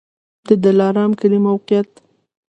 [0.47, 1.89] د دلارام کلی موقعیت